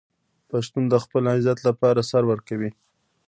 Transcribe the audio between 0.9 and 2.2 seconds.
خپل عزت لپاره